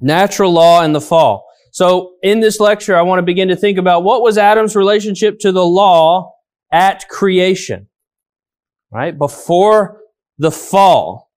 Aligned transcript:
Natural 0.00 0.52
law 0.52 0.82
and 0.82 0.94
the 0.94 1.00
fall. 1.00 1.46
So 1.72 2.14
in 2.22 2.40
this 2.40 2.58
lecture, 2.58 2.96
I 2.96 3.02
want 3.02 3.18
to 3.18 3.24
begin 3.24 3.48
to 3.48 3.56
think 3.56 3.78
about 3.78 4.02
what 4.02 4.22
was 4.22 4.38
Adam's 4.38 4.74
relationship 4.74 5.38
to 5.40 5.52
the 5.52 5.64
law 5.64 6.34
at 6.72 7.08
creation, 7.08 7.88
right? 8.90 9.16
Before 9.16 10.00
the 10.38 10.50
fall. 10.50 11.30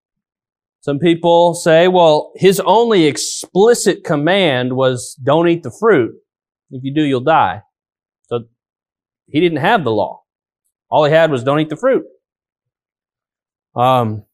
Some 0.81 0.99
people 0.99 1.54
say, 1.54 1.88
well, 1.88 2.34
his 2.36 2.59
only 2.59 3.05
explicit 3.05 4.04
command 4.04 4.73
was 4.73 5.16
don't 5.23 5.48
eat 5.48 5.64
the 5.64 5.72
fruit. 5.72 6.14
If 6.72 6.84
you 6.84 6.94
do, 6.94 7.03
you'll 7.03 7.22
die. 7.22 7.61
So 8.23 8.45
he 9.27 9.39
didn't 9.39 9.59
have 9.59 9.84
the 9.84 9.91
law. 9.91 10.23
All 10.89 11.05
he 11.05 11.11
had 11.11 11.31
was 11.31 11.44
don't 11.44 11.59
eat 11.59 11.70
the 11.70 11.77
fruit. 11.77 12.05
Um, 13.75 14.25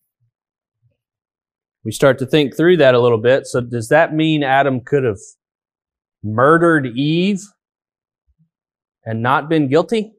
we 1.84 1.92
start 1.92 2.20
to 2.20 2.26
think 2.26 2.56
through 2.56 2.78
that 2.78 2.96
a 2.96 3.00
little 3.00 3.18
bit. 3.18 3.48
So 3.48 3.62
does 3.62 3.90
that 3.90 4.14
mean 4.14 4.44
Adam 4.44 4.82
could 4.82 5.04
have 5.04 5.20
murdered 6.24 6.88
Eve 6.88 7.42
and 9.06 9.22
not 9.22 9.50
been 9.50 9.70
guilty? 9.70 10.14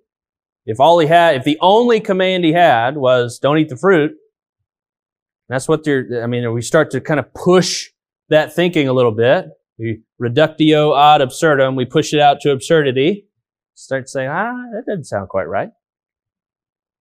If 0.66 0.80
all 0.80 0.98
he 0.98 1.06
had, 1.06 1.36
if 1.36 1.45
the 1.45 1.59
only 1.60 2.00
command 2.00 2.45
he 2.45 2.52
had 2.52 2.96
was 2.96 3.38
don't 3.38 3.59
eat 3.59 3.69
the 3.69 3.77
fruit, 3.77 4.12
that's 5.48 5.69
what 5.69 5.84
they're, 5.84 6.23
I 6.23 6.27
mean, 6.27 6.52
we 6.52 6.62
start 6.62 6.91
to 6.92 7.00
kind 7.00 7.19
of 7.19 7.33
push 7.34 7.88
that 8.28 8.55
thinking 8.55 8.88
a 8.88 8.92
little 8.92 9.12
bit. 9.12 9.47
We 9.78 10.02
reductio 10.19 10.97
ad 10.97 11.20
absurdum, 11.20 11.74
we 11.74 11.84
push 11.84 12.12
it 12.14 12.20
out 12.20 12.41
to 12.42 12.52
absurdity. 12.52 13.27
Start 13.75 14.08
saying, 14.08 14.28
ah, 14.28 14.53
that 14.72 14.84
doesn't 14.86 15.05
sound 15.05 15.28
quite 15.28 15.48
right. 15.48 15.70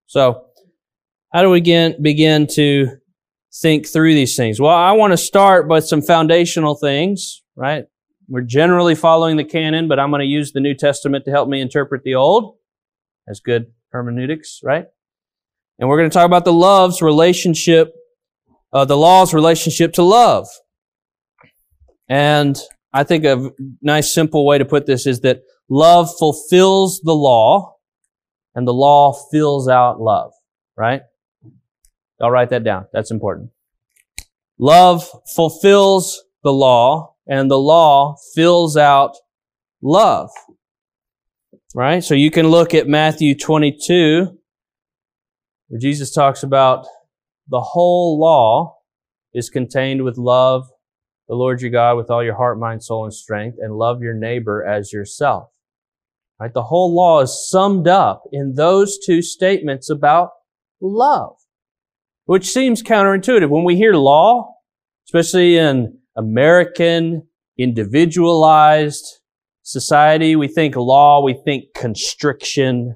So, 0.07 0.45
how 1.31 1.43
do 1.43 1.49
we 1.49 1.59
begin, 1.59 2.01
begin 2.01 2.47
to 2.47 2.98
think 3.53 3.87
through 3.87 4.13
these 4.13 4.35
things? 4.35 4.59
Well, 4.59 4.75
I 4.75 4.91
want 4.91 5.11
to 5.11 5.17
start 5.17 5.67
with 5.67 5.85
some 5.85 6.01
foundational 6.01 6.75
things, 6.75 7.41
right? 7.55 7.85
We're 8.27 8.41
generally 8.41 8.95
following 8.95 9.37
the 9.37 9.43
canon, 9.43 9.87
but 9.87 9.99
I'm 9.99 10.11
going 10.11 10.21
to 10.21 10.25
use 10.25 10.51
the 10.51 10.59
New 10.59 10.75
Testament 10.75 11.25
to 11.25 11.31
help 11.31 11.49
me 11.49 11.61
interpret 11.61 12.03
the 12.03 12.15
Old. 12.15 12.57
That's 13.25 13.39
good 13.39 13.67
hermeneutics, 13.91 14.59
right? 14.63 14.85
And 15.79 15.89
we're 15.89 15.97
going 15.97 16.09
to 16.09 16.13
talk 16.13 16.25
about 16.25 16.45
the 16.45 16.53
love's 16.53 17.01
relationship, 17.01 17.93
uh, 18.73 18.85
the 18.85 18.97
law's 18.97 19.33
relationship 19.33 19.93
to 19.93 20.03
love. 20.03 20.47
And 22.07 22.59
I 22.91 23.03
think 23.03 23.23
a 23.23 23.51
nice 23.81 24.13
simple 24.13 24.45
way 24.45 24.57
to 24.57 24.65
put 24.65 24.85
this 24.85 25.05
is 25.07 25.21
that 25.21 25.41
love 25.69 26.09
fulfills 26.17 26.99
the 27.01 27.13
law 27.13 27.75
and 28.55 28.67
the 28.67 28.73
law 28.73 29.13
fills 29.31 29.67
out 29.67 30.01
love, 30.01 30.33
right? 30.75 31.01
I'll 32.21 32.31
write 32.31 32.49
that 32.49 32.63
down. 32.63 32.87
That's 32.93 33.11
important. 33.11 33.51
Love 34.57 35.09
fulfills 35.35 36.23
the 36.43 36.51
law 36.51 37.15
and 37.27 37.49
the 37.49 37.59
law 37.59 38.15
fills 38.35 38.75
out 38.75 39.15
love. 39.81 40.29
Right? 41.73 42.03
So 42.03 42.15
you 42.15 42.31
can 42.31 42.47
look 42.47 42.73
at 42.73 42.87
Matthew 42.87 43.35
22 43.35 44.37
where 45.67 45.79
Jesus 45.79 46.11
talks 46.11 46.43
about 46.43 46.87
the 47.47 47.61
whole 47.61 48.19
law 48.19 48.77
is 49.33 49.49
contained 49.49 50.03
with 50.03 50.17
love 50.17 50.69
the 51.29 51.35
Lord 51.35 51.61
your 51.61 51.69
God 51.69 51.95
with 51.95 52.09
all 52.09 52.23
your 52.23 52.35
heart, 52.35 52.59
mind, 52.59 52.83
soul, 52.83 53.03
and 53.03 53.13
strength, 53.13 53.59
and 53.61 53.77
love 53.77 54.01
your 54.01 54.15
neighbor 54.15 54.65
as 54.65 54.91
yourself. 54.91 55.49
Right? 56.39 56.51
The 56.51 56.63
whole 56.63 56.93
law 56.93 57.21
is 57.21 57.47
summed 57.47 57.87
up 57.87 58.23
in 58.31 58.55
those 58.55 58.97
two 58.97 59.21
statements 59.21 59.91
about 59.91 60.31
love, 60.81 61.35
which 62.29 62.47
seems 62.47 62.83
counterintuitive. 62.83 63.49
When 63.49 63.63
we 63.63 63.75
hear 63.75 63.93
law, 63.95 64.53
especially 65.07 65.57
in 65.57 65.97
American 66.15 67.27
individualized 67.57 69.21
society, 69.63 70.35
we 70.35 70.47
think 70.47 70.75
law, 70.75 71.23
we 71.23 71.33
think 71.43 71.73
constriction, 71.73 72.95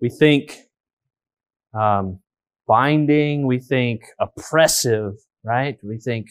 we 0.00 0.08
think 0.08 0.56
um, 1.76 2.20
binding, 2.68 3.44
we 3.44 3.58
think 3.58 4.02
oppressive, 4.20 5.14
right? 5.42 5.76
We 5.82 5.98
think 5.98 6.28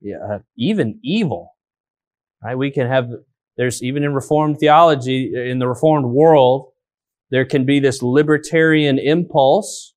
yeah, 0.00 0.16
uh, 0.26 0.38
even 0.56 1.00
evil. 1.04 1.50
Right? 2.42 2.56
We 2.56 2.70
can 2.70 2.86
have, 2.86 3.10
there's 3.58 3.82
even 3.82 4.04
in 4.04 4.14
Reformed 4.14 4.58
theology, 4.58 5.34
in 5.36 5.58
the 5.58 5.68
Reformed 5.68 6.06
world, 6.06 6.70
there 7.30 7.44
can 7.44 7.66
be 7.66 7.78
this 7.78 8.02
libertarian 8.02 8.98
impulse 8.98 9.92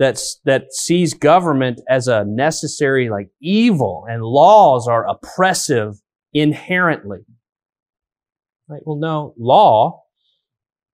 that's, 0.00 0.40
that 0.46 0.72
sees 0.72 1.12
government 1.12 1.80
as 1.86 2.08
a 2.08 2.24
necessary, 2.24 3.10
like 3.10 3.28
evil, 3.40 4.06
and 4.08 4.24
laws 4.24 4.88
are 4.88 5.06
oppressive 5.06 6.00
inherently. 6.32 7.18
Right? 8.66 8.80
Well, 8.86 8.96
no, 8.96 9.34
law 9.38 10.04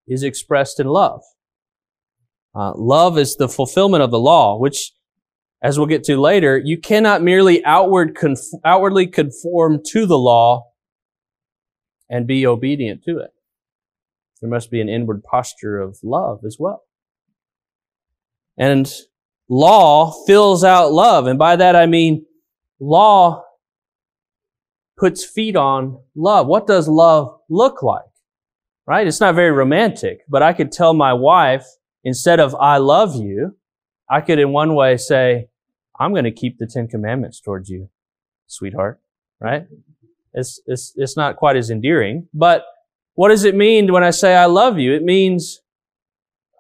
is 0.09 0.25
expressed 0.25 0.81
in 0.81 0.89
love. 0.89 1.23
Uh, 2.53 2.73
love 2.75 3.17
is 3.17 3.37
the 3.37 3.49
fulfillment 3.49 4.03
of 4.03 4.11
the 4.11 4.19
law, 4.19 4.59
which 4.59 4.93
as 5.63 5.79
we'll 5.79 5.87
get 5.87 6.03
to 6.05 6.21
later, 6.21 6.59
you 6.59 6.77
cannot 6.77 7.23
merely 7.23 7.65
outward 7.65 8.17
conf- 8.17 8.41
outwardly 8.65 9.07
conform 9.07 9.83
to 9.93 10.07
the 10.07 10.19
law 10.19 10.65
and 12.11 12.27
be 12.27 12.45
obedient 12.45 13.05
to 13.05 13.19
it. 13.19 13.31
There 14.41 14.51
must 14.51 14.71
be 14.71 14.81
an 14.81 14.89
inward 14.89 15.23
posture 15.23 15.79
of 15.79 15.99
love 16.03 16.41
as 16.45 16.57
well. 16.59 16.86
And 18.59 18.91
law 19.49 20.13
fills 20.27 20.65
out 20.65 20.93
love. 20.93 21.27
And 21.27 21.39
by 21.39 21.57
that 21.57 21.77
I 21.77 21.87
mean 21.87 22.27
law 22.81 23.45
puts 24.97 25.25
feet 25.25 25.57
on 25.57 25.99
love. 26.15 26.47
What 26.47 26.67
does 26.67 26.89
love 26.89 27.39
look 27.49 27.83
like? 27.83 28.05
Right? 28.87 29.07
It's 29.07 29.21
not 29.21 29.35
very 29.35 29.51
romantic, 29.51 30.21
but 30.29 30.43
I 30.43 30.53
could 30.53 30.71
tell 30.71 30.95
my 30.95 31.13
wife, 31.13 31.67
instead 32.05 32.39
of 32.39 32.55
I 32.55 32.79
love 32.79 33.17
you, 33.17 33.57
I 34.09 34.21
could 34.21 34.39
in 34.39 34.53
one 34.53 34.75
way 34.75 34.97
say, 34.97 35.49
I'm 35.99 36.13
going 36.13 36.25
to 36.25 36.31
keep 36.31 36.59
the 36.59 36.67
Ten 36.67 36.87
Commandments 36.87 37.41
towards 37.41 37.69
you, 37.69 37.89
sweetheart, 38.47 39.01
right? 39.41 39.67
It's, 40.35 40.61
it's, 40.67 40.93
it's 40.97 41.17
not 41.17 41.37
quite 41.37 41.57
as 41.57 41.71
endearing, 41.71 42.29
but 42.33 42.65
what 43.15 43.31
does 43.31 43.45
it 43.45 43.57
mean 43.57 43.93
when 43.93 44.05
I 44.05 44.11
say 44.11 44.37
I 44.37 44.45
love 44.45 44.79
you? 44.79 44.95
It 44.95 45.03
means 45.03 45.63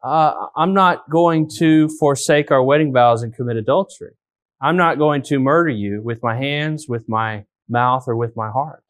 uh, 0.03 0.47
I'm 0.57 0.75
not 0.75 1.09
going 1.11 1.49
to 1.59 1.89
forsake 1.89 2.51
our 2.51 2.63
wedding 2.63 2.93
vows 2.93 3.23
and 3.23 3.35
commit 3.35 3.57
adultery. 3.57 4.13
I'm 4.61 4.77
not 4.77 4.99
going 4.99 5.23
to 5.25 5.39
murder 5.39 5.71
you 5.71 6.01
with 6.03 6.23
my 6.23 6.37
hands, 6.37 6.87
with 6.89 7.09
my 7.09 7.45
mouth, 7.69 8.05
or 8.07 8.17
with 8.17 8.37
my 8.37 8.51
heart. 8.51 8.83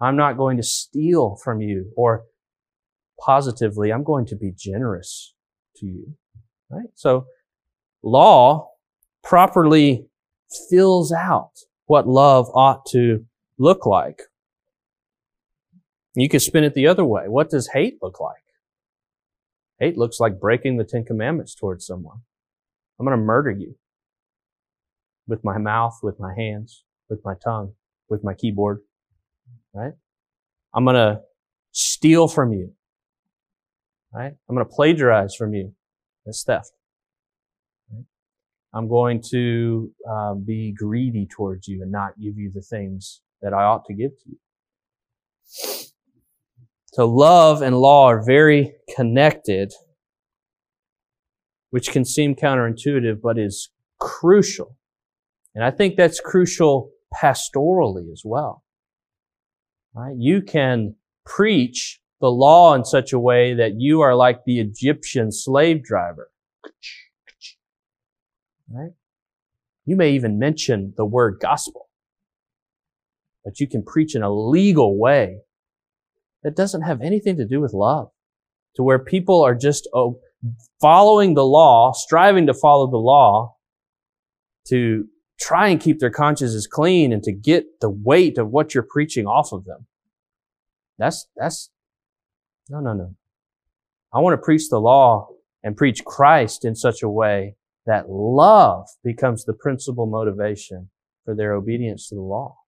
I'm 0.00 0.16
not 0.16 0.36
going 0.36 0.56
to 0.56 0.62
steal 0.62 1.36
from 1.42 1.60
you 1.60 1.92
or 1.96 2.24
positively, 3.20 3.92
I'm 3.92 4.04
going 4.04 4.26
to 4.26 4.36
be 4.36 4.52
generous 4.56 5.34
to 5.76 5.86
you. 5.86 6.14
Right? 6.70 6.88
So 6.94 7.26
law 8.02 8.70
properly 9.22 10.06
fills 10.68 11.12
out 11.12 11.52
what 11.86 12.08
love 12.08 12.48
ought 12.54 12.86
to 12.86 13.26
look 13.58 13.84
like. 13.84 14.22
You 16.14 16.28
could 16.28 16.42
spin 16.42 16.64
it 16.64 16.74
the 16.74 16.86
other 16.86 17.04
way. 17.04 17.24
What 17.28 17.50
does 17.50 17.68
hate 17.68 17.98
look 18.02 18.20
like? 18.20 18.42
Hate 19.80 19.96
looks 19.96 20.20
like 20.20 20.38
breaking 20.38 20.76
the 20.76 20.84
Ten 20.84 21.04
Commandments 21.04 21.54
towards 21.54 21.86
someone. 21.86 22.18
I'm 22.98 23.06
going 23.06 23.18
to 23.18 23.24
murder 23.24 23.50
you 23.50 23.76
with 25.26 25.42
my 25.42 25.56
mouth, 25.56 25.98
with 26.02 26.20
my 26.20 26.34
hands, 26.36 26.84
with 27.08 27.20
my 27.24 27.34
tongue, 27.42 27.72
with 28.10 28.22
my 28.22 28.34
keyboard, 28.34 28.80
right? 29.74 29.94
I'm 30.74 30.84
going 30.84 30.96
to 30.96 31.20
steal 31.72 32.28
from 32.28 32.52
you, 32.52 32.74
right? 34.12 34.32
I'm 34.48 34.54
going 34.54 34.66
to 34.66 34.72
plagiarize 34.72 35.34
from 35.34 35.54
you. 35.54 35.74
That's 36.26 36.44
theft. 36.44 36.72
I'm 38.72 38.88
going 38.88 39.22
to 39.30 39.90
uh, 40.08 40.34
be 40.34 40.72
greedy 40.72 41.26
towards 41.26 41.66
you 41.66 41.82
and 41.82 41.90
not 41.90 42.12
give 42.20 42.36
you 42.36 42.52
the 42.54 42.60
things 42.60 43.20
that 43.42 43.52
I 43.52 43.64
ought 43.64 43.84
to 43.86 43.94
give 43.94 44.10
to 44.10 44.30
you. 44.30 44.38
So 46.92 47.08
love 47.08 47.62
and 47.62 47.76
law 47.78 48.06
are 48.06 48.24
very 48.24 48.72
connected, 48.96 49.72
which 51.70 51.90
can 51.90 52.04
seem 52.04 52.34
counterintuitive, 52.34 53.20
but 53.22 53.38
is 53.38 53.70
crucial. 53.98 54.76
And 55.54 55.64
I 55.64 55.70
think 55.70 55.96
that's 55.96 56.20
crucial 56.20 56.90
pastorally 57.14 58.12
as 58.12 58.22
well. 58.24 58.64
Right? 59.94 60.16
You 60.16 60.42
can 60.42 60.96
preach 61.24 62.00
the 62.20 62.30
law 62.30 62.74
in 62.74 62.84
such 62.84 63.12
a 63.12 63.18
way 63.18 63.54
that 63.54 63.80
you 63.80 64.00
are 64.00 64.14
like 64.14 64.44
the 64.44 64.60
Egyptian 64.60 65.32
slave 65.32 65.82
driver 65.82 66.30
Right? 68.70 68.92
You 69.84 69.96
may 69.96 70.12
even 70.12 70.38
mention 70.38 70.94
the 70.96 71.04
word 71.04 71.38
gospel. 71.40 71.88
But 73.44 73.58
you 73.58 73.66
can 73.66 73.82
preach 73.82 74.14
in 74.14 74.22
a 74.22 74.32
legal 74.32 74.98
way 74.98 75.38
that 76.42 76.56
doesn't 76.56 76.82
have 76.82 77.00
anything 77.00 77.36
to 77.36 77.44
do 77.44 77.60
with 77.60 77.72
love. 77.72 78.10
To 78.76 78.82
where 78.82 78.98
people 78.98 79.42
are 79.42 79.54
just 79.54 79.88
oh, 79.94 80.20
following 80.80 81.34
the 81.34 81.44
law, 81.44 81.92
striving 81.92 82.46
to 82.46 82.54
follow 82.54 82.90
the 82.90 82.96
law 82.96 83.56
to 84.68 85.06
try 85.40 85.68
and 85.68 85.80
keep 85.80 85.98
their 85.98 86.10
consciences 86.10 86.66
clean 86.66 87.12
and 87.12 87.22
to 87.24 87.32
get 87.32 87.80
the 87.80 87.90
weight 87.90 88.38
of 88.38 88.50
what 88.50 88.74
you're 88.74 88.86
preaching 88.88 89.26
off 89.26 89.52
of 89.52 89.64
them. 89.64 89.86
That's, 90.98 91.26
that's, 91.36 91.70
no, 92.68 92.80
no, 92.80 92.92
no. 92.92 93.16
I 94.12 94.20
want 94.20 94.34
to 94.34 94.44
preach 94.44 94.68
the 94.68 94.80
law 94.80 95.28
and 95.62 95.76
preach 95.76 96.04
Christ 96.04 96.64
in 96.64 96.74
such 96.74 97.02
a 97.02 97.08
way 97.08 97.56
that 97.86 98.10
love 98.10 98.86
becomes 99.02 99.44
the 99.44 99.54
principal 99.54 100.06
motivation 100.06 100.90
for 101.24 101.34
their 101.34 101.54
obedience 101.54 102.08
to 102.08 102.14
the 102.14 102.20
law. 102.20 102.59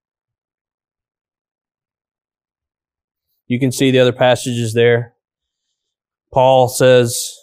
You 3.52 3.60
can 3.60 3.70
see 3.70 3.90
the 3.90 3.98
other 3.98 4.14
passages 4.14 4.72
there. 4.72 5.12
Paul 6.32 6.68
says, 6.68 7.36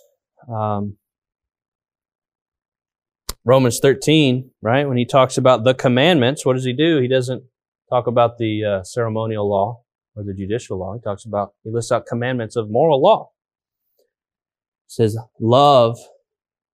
um, 0.52 0.98
Romans 3.46 3.78
13, 3.80 4.50
right? 4.60 4.88
When 4.88 4.98
he 4.98 5.06
talks 5.06 5.38
about 5.38 5.66
the 5.66 5.76
commandments, 5.76 6.44
what 6.44 6.54
does 6.56 6.66
he 6.66 6.74
do? 6.74 7.00
He 7.00 7.08
doesn't 7.08 7.44
talk 7.92 8.08
about 8.08 8.40
the 8.40 8.66
uh, 8.66 8.84
ceremonial 8.84 9.48
law 9.48 9.84
or 10.16 10.24
the 10.24 10.34
judicial 10.34 10.80
law. 10.80 10.96
He 10.96 11.00
talks 11.00 11.26
about, 11.26 11.54
he 11.64 11.70
lists 11.70 11.92
out 11.92 12.08
commandments 12.08 12.56
of 12.56 12.72
moral 12.72 13.00
law. 13.00 13.30
He 14.88 14.94
says, 14.94 15.16
love 15.40 16.00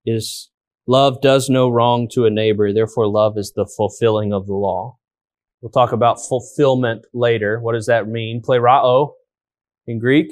is, 0.05 0.49
love 0.87 1.21
does 1.21 1.49
no 1.49 1.67
wrong 1.67 2.07
to 2.13 2.23
a 2.23 2.29
neighbor. 2.29 2.71
Therefore, 2.71 3.07
love 3.07 3.37
is 3.37 3.51
the 3.53 3.69
fulfilling 3.75 4.31
of 4.31 4.47
the 4.47 4.55
law. 4.55 4.97
We'll 5.59 5.71
talk 5.71 5.91
about 5.91 6.21
fulfillment 6.21 7.03
later. 7.13 7.59
What 7.59 7.73
does 7.73 7.87
that 7.87 8.07
mean? 8.07 8.41
Plerao 8.41 9.11
in 9.87 9.99
Greek. 9.99 10.31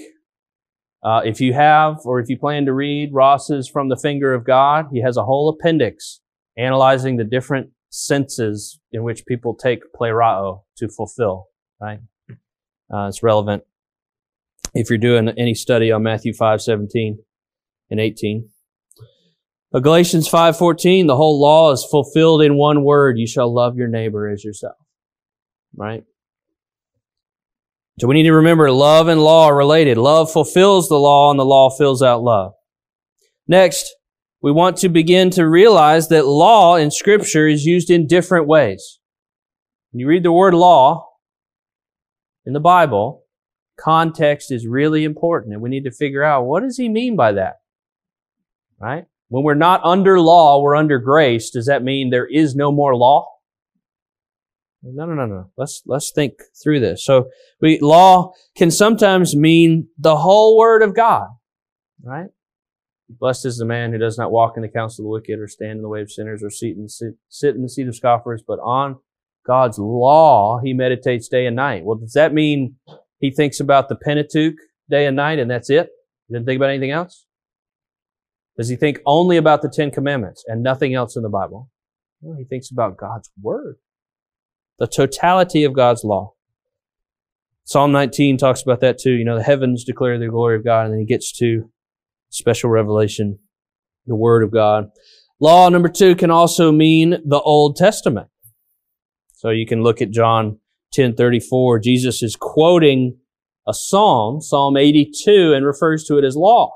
Uh, 1.03 1.21
if 1.25 1.41
you 1.41 1.53
have, 1.53 1.97
or 2.05 2.19
if 2.19 2.29
you 2.29 2.38
plan 2.38 2.65
to 2.65 2.73
read 2.73 3.09
Ross's 3.13 3.67
From 3.67 3.89
the 3.89 3.97
Finger 3.97 4.33
of 4.33 4.45
God, 4.45 4.88
he 4.91 5.01
has 5.01 5.17
a 5.17 5.25
whole 5.25 5.50
appendix 5.50 6.21
analyzing 6.57 7.17
the 7.17 7.23
different 7.23 7.71
senses 7.89 8.79
in 8.91 9.03
which 9.03 9.25
people 9.25 9.53
take 9.55 9.81
plerao 10.00 10.61
to 10.77 10.88
fulfill, 10.88 11.47
right? 11.81 12.00
Uh, 12.91 13.07
it's 13.07 13.21
relevant 13.21 13.63
if 14.73 14.89
you're 14.89 14.97
doing 14.97 15.29
any 15.38 15.53
study 15.53 15.91
on 15.91 16.03
Matthew 16.03 16.33
5, 16.33 16.61
17 16.61 17.19
and 17.89 17.99
18. 17.99 18.49
But 19.71 19.83
Galatians 19.83 20.29
5:14, 20.29 21.07
the 21.07 21.15
whole 21.15 21.39
law 21.39 21.71
is 21.71 21.85
fulfilled 21.89 22.44
in 22.44 22.57
one 22.57 22.83
word, 22.83 23.17
you 23.17 23.27
shall 23.27 23.51
love 23.51 23.75
your 23.75 23.88
neighbor 23.88 24.29
as 24.29 24.44
yourself. 24.44 24.75
Right? 25.75 26.03
So 28.00 28.07
we 28.07 28.16
need 28.16 28.24
to 28.24 28.34
remember 28.34 28.72
love 28.72 29.07
and 29.07 29.22
law 29.22 29.48
are 29.48 29.56
related. 29.56 29.98
Love 29.98 30.31
fulfills 30.31 30.90
the 30.90 30.95
law 30.95 31.30
and 31.30 31.40
the 31.40 31.45
law 31.45 31.69
fills 31.69 32.01
out 32.01 32.24
love. 32.24 32.54
Next, 33.48 33.94
we 34.42 34.51
want 34.51 34.78
to 34.78 34.90
begin 34.90 35.30
to 35.31 35.48
realize 35.48 36.10
that 36.10 36.25
law 36.25 36.75
in 36.75 36.90
scripture 36.90 37.48
is 37.48 37.66
used 37.66 37.90
in 37.90 38.07
different 38.07 38.48
ways. 38.48 39.00
When 39.92 40.00
you 40.00 40.07
read 40.07 40.24
the 40.24 40.31
word 40.31 40.56
law 40.56 41.07
in 42.45 42.54
the 42.54 42.60
Bible, 42.60 43.24
context 43.80 44.51
is 44.51 44.66
really 44.66 45.04
important 45.04 45.54
and 45.54 45.62
we 45.62 45.69
need 45.69 45.84
to 45.84 45.92
figure 45.92 46.24
out 46.24 46.45
what 46.45 46.63
does 46.63 46.78
he 46.78 46.90
mean 46.90 47.16
by 47.16 47.34
that? 47.34 47.57
Right? 48.80 49.06
When 49.30 49.44
we're 49.44 49.54
not 49.54 49.81
under 49.84 50.19
law, 50.19 50.62
we're 50.62 50.75
under 50.75 51.00
grace. 51.00 51.51
Does 51.51 51.68
that 51.68 51.84
mean 51.84 52.10
there 52.10 52.28
is 52.28 52.56
no 52.56 52.72
more 52.72 52.95
law? 52.95 53.32
No, 54.83 55.06
no, 55.06 55.13
no, 55.13 55.25
no. 55.25 55.50
Let's, 55.57 55.81
let's 55.85 56.12
think 56.12 56.33
through 56.62 56.81
this. 56.81 57.06
So 57.06 57.30
we, 57.62 57.80
law 57.80 58.33
can 58.57 58.69
sometimes 58.69 59.35
mean 59.35 59.88
the 59.97 60.18
whole 60.18 60.57
word 60.57 60.83
of 60.83 60.94
God, 60.94 61.27
right? 62.03 62.27
Blessed 63.07 63.45
is 63.45 63.57
the 63.57 63.65
man 63.65 63.91
who 63.91 63.97
does 63.97 64.18
not 64.18 64.31
walk 64.31 64.53
in 64.57 64.62
the 64.62 64.68
counsel 64.68 65.03
of 65.03 65.06
the 65.06 65.09
wicked 65.09 65.39
or 65.39 65.47
stand 65.47 65.77
in 65.77 65.81
the 65.81 65.89
way 65.89 66.01
of 66.01 66.12
sinners 66.12 66.44
or 66.44 66.50
sit 66.50 66.75
in, 66.75 66.89
sit, 66.89 67.13
sit 67.30 67.56
in 67.56 67.62
the 67.62 67.69
seat 67.69 67.88
of 67.88 67.95
scoffers, 67.95 68.44
but 68.45 68.59
on 68.59 68.97
God's 69.45 69.80
law 69.80 70.59
he 70.62 70.74
meditates 70.74 71.30
day 71.30 71.45
and 71.45 71.56
night. 71.56 71.85
Well, 71.85 71.97
does 71.97 72.13
that 72.13 72.33
mean 72.33 72.75
he 73.19 73.31
thinks 73.31 73.59
about 73.59 73.88
the 73.88 73.95
Pentateuch 73.95 74.56
day 74.89 75.06
and 75.06 75.15
night 75.15 75.39
and 75.39 75.50
that's 75.50 75.69
it? 75.69 75.89
He 76.27 76.33
doesn't 76.33 76.45
think 76.45 76.57
about 76.57 76.71
anything 76.71 76.91
else? 76.91 77.25
Does 78.57 78.69
he 78.69 78.75
think 78.75 79.00
only 79.06 79.38
about 79.38 79.62
the 79.62 79.69
Ten 79.69 79.91
Commandments 79.91 80.44
and 80.47 80.62
nothing 80.62 80.94
else 80.94 81.15
in 81.15 81.24
the 81.24 81.30
Bible? 81.30 81.69
No, 82.21 82.35
he 82.38 82.44
thinks 82.44 82.69
about 82.69 82.97
God's 82.97 83.30
Word. 83.41 83.77
The 84.79 84.87
totality 84.87 85.63
of 85.63 85.73
God's 85.73 86.03
law. 86.03 86.33
Psalm 87.65 87.91
19 87.91 88.37
talks 88.37 88.61
about 88.61 88.81
that 88.81 88.99
too. 88.99 89.11
You 89.13 89.23
know, 89.23 89.37
the 89.37 89.43
heavens 89.43 89.83
declare 89.83 90.19
the 90.19 90.27
glory 90.27 90.57
of 90.57 90.65
God, 90.65 90.85
and 90.85 90.93
then 90.93 90.99
he 90.99 91.05
gets 91.05 91.31
to 91.37 91.69
special 92.29 92.69
revelation, 92.69 93.39
the 94.05 94.15
Word 94.15 94.43
of 94.43 94.51
God. 94.51 94.89
Law 95.39 95.69
number 95.69 95.89
two 95.89 96.15
can 96.15 96.31
also 96.31 96.71
mean 96.71 97.17
the 97.25 97.39
Old 97.39 97.75
Testament. 97.75 98.27
So 99.33 99.49
you 99.49 99.65
can 99.65 99.83
look 99.83 100.01
at 100.01 100.11
John 100.11 100.59
10:34. 100.93 101.79
Jesus 101.79 102.23
is 102.23 102.35
quoting 102.35 103.17
a 103.67 103.73
psalm, 103.73 104.41
Psalm 104.41 104.75
82, 104.77 105.53
and 105.53 105.65
refers 105.65 106.03
to 106.05 106.17
it 106.17 106.23
as 106.23 106.35
law. 106.35 106.71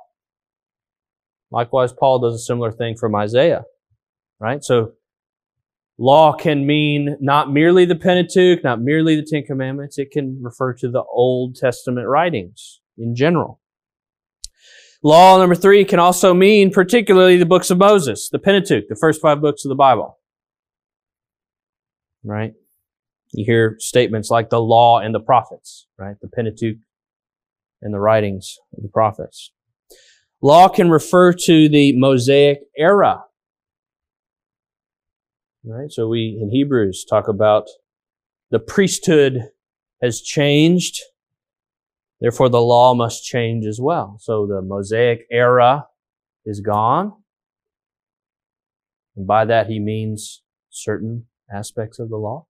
Likewise, 1.51 1.94
Paul 1.94 2.19
does 2.19 2.35
a 2.35 2.39
similar 2.39 2.71
thing 2.71 2.95
from 2.97 3.15
Isaiah, 3.15 3.63
right? 4.39 4.63
So 4.63 4.94
law 5.97 6.33
can 6.33 6.65
mean 6.65 7.17
not 7.19 7.51
merely 7.51 7.85
the 7.85 7.95
Pentateuch, 7.95 8.63
not 8.63 8.81
merely 8.81 9.15
the 9.15 9.25
Ten 9.25 9.44
Commandments. 9.44 9.97
It 9.97 10.11
can 10.11 10.39
refer 10.41 10.73
to 10.73 10.89
the 10.89 11.03
Old 11.03 11.55
Testament 11.55 12.07
writings 12.07 12.81
in 12.97 13.15
general. 13.15 13.59
Law 15.03 15.38
number 15.38 15.55
three 15.55 15.85
can 15.85 15.99
also 15.99 16.33
mean 16.33 16.71
particularly 16.71 17.38
the 17.38 17.45
books 17.45 17.69
of 17.69 17.77
Moses, 17.77 18.29
the 18.29 18.39
Pentateuch, 18.39 18.88
the 18.89 18.95
first 18.95 19.21
five 19.21 19.41
books 19.41 19.63
of 19.63 19.69
the 19.69 19.75
Bible. 19.75 20.17
Right? 22.23 22.53
You 23.31 23.45
hear 23.45 23.75
statements 23.79 24.29
like 24.29 24.49
the 24.49 24.61
law 24.61 24.99
and 24.99 25.13
the 25.13 25.19
prophets, 25.19 25.88
right? 25.97 26.15
The 26.19 26.27
Pentateuch 26.27 26.77
and 27.81 27.94
the 27.94 27.99
writings 27.99 28.57
of 28.75 28.83
the 28.83 28.89
prophets. 28.89 29.51
Law 30.41 30.67
can 30.67 30.89
refer 30.89 31.33
to 31.33 31.69
the 31.69 31.94
Mosaic 31.97 32.59
era. 32.77 33.23
Right? 35.68 35.92
So 35.92 36.08
we 36.08 36.40
in 36.42 36.50
Hebrews 36.50 37.06
talk 37.10 37.28
about 37.28 37.68
the 38.52 38.60
priesthood 38.60 39.50
has 40.02 40.22
changed 40.22 41.02
Therefore, 42.19 42.50
the 42.50 42.62
law 42.62 42.94
must 42.94 43.24
change 43.24 43.66
as 43.66 43.80
well. 43.80 44.18
So 44.19 44.47
the 44.47 44.62
Mosaic 44.62 45.28
era 45.31 45.86
is 46.45 46.62
gone. 46.62 47.14
And 49.16 49.28
by 49.28 49.45
that, 49.45 49.68
he 49.68 49.80
means 49.80 50.42
certain 50.69 51.26
aspects 51.54 52.00
of 52.00 52.09
the 52.09 52.18
law. 52.18 52.47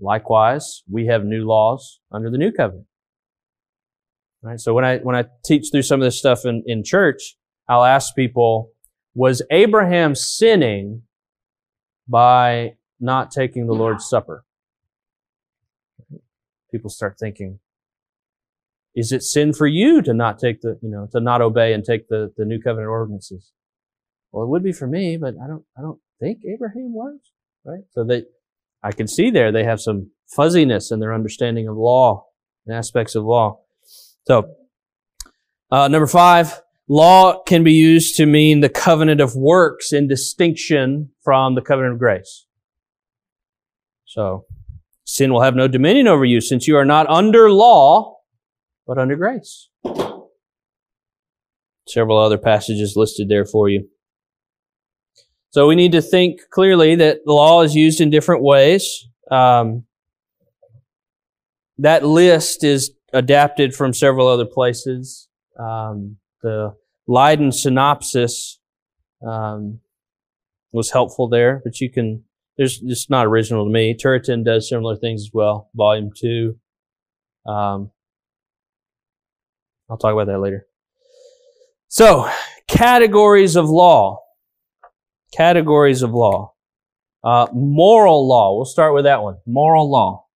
Likewise, 0.00 0.82
we 0.90 1.06
have 1.06 1.24
new 1.24 1.44
laws 1.44 2.00
under 2.10 2.30
the 2.30 2.38
new 2.38 2.50
covenant. 2.50 2.86
Right? 4.42 4.58
So 4.58 4.72
when 4.74 4.84
I, 4.84 4.98
when 4.98 5.14
I 5.14 5.26
teach 5.44 5.68
through 5.70 5.82
some 5.82 6.00
of 6.00 6.04
this 6.04 6.18
stuff 6.18 6.44
in, 6.44 6.64
in 6.66 6.82
church, 6.82 7.36
I'll 7.68 7.84
ask 7.84 8.14
people, 8.16 8.70
was 9.14 9.42
Abraham 9.50 10.14
sinning 10.14 11.02
by 12.10 12.74
not 12.98 13.30
taking 13.30 13.66
the 13.66 13.72
Lord's 13.72 14.08
Supper? 14.08 14.44
People 16.70 16.90
start 16.90 17.16
thinking, 17.18 17.60
is 18.94 19.12
it 19.12 19.22
sin 19.22 19.52
for 19.52 19.66
you 19.66 20.02
to 20.02 20.12
not 20.12 20.38
take 20.38 20.60
the, 20.60 20.78
you 20.82 20.90
know, 20.90 21.08
to 21.12 21.20
not 21.20 21.40
obey 21.40 21.72
and 21.72 21.84
take 21.84 22.08
the, 22.08 22.32
the 22.36 22.44
new 22.44 22.60
covenant 22.60 22.90
ordinances? 22.90 23.52
Well, 24.32 24.44
it 24.44 24.48
would 24.48 24.62
be 24.62 24.72
for 24.72 24.86
me, 24.86 25.16
but 25.16 25.34
I 25.42 25.46
don't, 25.46 25.64
I 25.78 25.82
don't 25.82 26.00
think 26.20 26.40
Abraham 26.44 26.92
was, 26.92 27.18
right? 27.64 27.82
So 27.92 28.04
they, 28.04 28.24
I 28.82 28.92
can 28.92 29.06
see 29.06 29.30
there 29.30 29.52
they 29.52 29.64
have 29.64 29.80
some 29.80 30.10
fuzziness 30.34 30.90
in 30.90 31.00
their 31.00 31.14
understanding 31.14 31.68
of 31.68 31.76
law 31.76 32.26
and 32.66 32.76
aspects 32.76 33.14
of 33.14 33.24
law. 33.24 33.60
So, 34.26 34.54
uh, 35.70 35.88
number 35.88 36.06
five, 36.06 36.60
law 36.90 37.40
can 37.44 37.62
be 37.62 37.72
used 37.72 38.16
to 38.16 38.26
mean 38.26 38.60
the 38.60 38.68
covenant 38.68 39.20
of 39.20 39.36
works 39.36 39.92
in 39.92 40.08
distinction 40.08 41.08
from 41.22 41.54
the 41.54 41.62
covenant 41.62 41.94
of 41.94 42.00
grace. 42.00 42.46
So, 44.06 44.44
sin 45.04 45.32
will 45.32 45.42
have 45.42 45.54
no 45.54 45.68
dominion 45.68 46.08
over 46.08 46.24
you 46.24 46.40
since 46.40 46.66
you 46.66 46.76
are 46.76 46.84
not 46.84 47.08
under 47.08 47.48
law, 47.48 48.16
but 48.88 48.98
under 48.98 49.14
grace. 49.14 49.68
Several 51.86 52.18
other 52.18 52.38
passages 52.38 52.94
listed 52.96 53.28
there 53.28 53.46
for 53.46 53.68
you. 53.68 53.88
So 55.50 55.68
we 55.68 55.76
need 55.76 55.92
to 55.92 56.02
think 56.02 56.40
clearly 56.50 56.96
that 56.96 57.20
law 57.24 57.62
is 57.62 57.74
used 57.74 58.00
in 58.00 58.10
different 58.10 58.42
ways. 58.42 59.08
Um, 59.30 59.84
that 61.78 62.04
list 62.04 62.64
is 62.64 62.92
adapted 63.12 63.74
from 63.74 63.94
several 63.94 64.26
other 64.26 64.44
places. 64.44 65.28
Um, 65.58 66.16
the 66.42 66.74
Leiden 67.06 67.52
synopsis 67.52 68.60
um, 69.26 69.80
was 70.72 70.90
helpful 70.90 71.28
there, 71.28 71.60
but 71.64 71.80
you 71.80 71.90
can. 71.90 72.24
There's 72.56 72.80
it's 72.82 73.08
not 73.08 73.26
original 73.26 73.64
to 73.64 73.70
me. 73.70 73.94
Turretin 73.94 74.44
does 74.44 74.68
similar 74.68 74.96
things 74.96 75.22
as 75.22 75.30
well. 75.32 75.70
Volume 75.74 76.10
two. 76.16 76.58
Um, 77.46 77.90
I'll 79.88 79.96
talk 79.96 80.12
about 80.12 80.26
that 80.26 80.40
later. 80.40 80.66
So, 81.88 82.30
categories 82.68 83.56
of 83.56 83.68
law. 83.68 84.20
Categories 85.32 86.02
of 86.02 86.12
law. 86.12 86.54
Uh, 87.24 87.48
moral 87.52 88.28
law. 88.28 88.56
We'll 88.56 88.64
start 88.64 88.94
with 88.94 89.04
that 89.04 89.22
one. 89.22 89.38
Moral 89.46 89.90
law. 89.90 90.26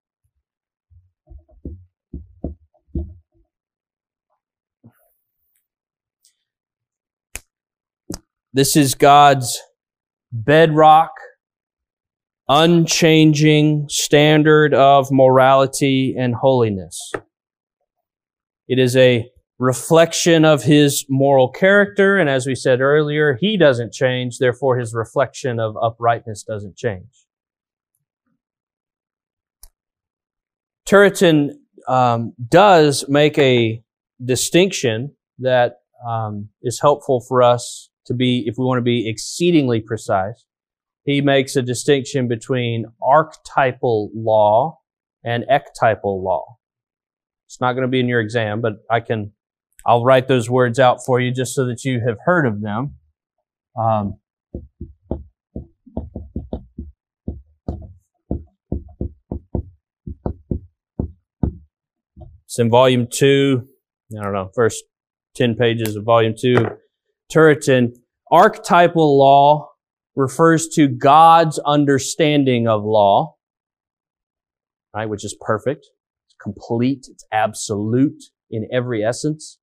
This 8.56 8.76
is 8.76 8.94
God's 8.94 9.60
bedrock, 10.30 11.10
unchanging 12.48 13.88
standard 13.88 14.72
of 14.72 15.10
morality 15.10 16.14
and 16.16 16.36
holiness. 16.36 17.10
It 18.68 18.78
is 18.78 18.96
a 18.96 19.28
reflection 19.58 20.44
of 20.44 20.62
his 20.62 21.04
moral 21.08 21.48
character, 21.48 22.16
and 22.16 22.30
as 22.30 22.46
we 22.46 22.54
said 22.54 22.80
earlier, 22.80 23.36
he 23.40 23.56
doesn't 23.56 23.92
change, 23.92 24.38
therefore 24.38 24.78
his 24.78 24.94
reflection 24.94 25.58
of 25.58 25.76
uprightness 25.76 26.44
doesn't 26.44 26.76
change. 26.76 27.26
Turretin 30.86 31.54
um, 31.88 32.34
does 32.48 33.04
make 33.08 33.36
a 33.36 33.82
distinction 34.24 35.16
that 35.40 35.78
um, 36.08 36.50
is 36.62 36.80
helpful 36.80 37.20
for 37.20 37.42
us 37.42 37.90
to 38.06 38.14
be, 38.14 38.44
if 38.46 38.56
we 38.58 38.64
want 38.64 38.78
to 38.78 38.82
be 38.82 39.08
exceedingly 39.08 39.80
precise, 39.80 40.46
he 41.04 41.20
makes 41.20 41.56
a 41.56 41.62
distinction 41.62 42.28
between 42.28 42.86
archetypal 43.02 44.10
law 44.14 44.78
and 45.24 45.44
ectypal 45.50 46.22
law. 46.22 46.56
It's 47.46 47.60
not 47.60 47.74
going 47.74 47.82
to 47.82 47.88
be 47.88 48.00
in 48.00 48.08
your 48.08 48.20
exam, 48.20 48.60
but 48.60 48.74
I 48.90 49.00
can, 49.00 49.32
I'll 49.86 50.04
write 50.04 50.28
those 50.28 50.48
words 50.48 50.78
out 50.78 51.04
for 51.04 51.20
you 51.20 51.30
just 51.30 51.54
so 51.54 51.66
that 51.66 51.84
you 51.84 52.00
have 52.06 52.18
heard 52.24 52.46
of 52.46 52.62
them. 52.62 52.96
Um, 53.78 54.14
it's 62.44 62.58
in 62.58 62.70
volume 62.70 63.06
two. 63.10 63.68
I 64.18 64.22
don't 64.22 64.32
know, 64.32 64.50
first 64.54 64.84
10 65.36 65.56
pages 65.56 65.96
of 65.96 66.04
volume 66.04 66.34
two. 66.38 66.56
Turretin, 67.32 67.96
archetypal 68.30 69.18
law 69.18 69.70
refers 70.16 70.68
to 70.68 70.88
God's 70.88 71.58
understanding 71.60 72.68
of 72.68 72.84
law, 72.84 73.34
right, 74.94 75.08
which 75.08 75.24
is 75.24 75.36
perfect, 75.40 75.86
it's 76.26 76.36
complete, 76.40 77.06
it's 77.10 77.24
absolute 77.32 78.22
in 78.50 78.68
every 78.72 79.02
essence. 79.02 79.58